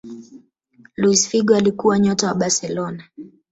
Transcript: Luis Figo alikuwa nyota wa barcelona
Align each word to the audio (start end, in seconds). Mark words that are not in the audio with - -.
Luis 0.97 1.27
Figo 1.27 1.55
alikuwa 1.55 1.99
nyota 1.99 2.27
wa 2.27 2.33
barcelona 2.33 3.03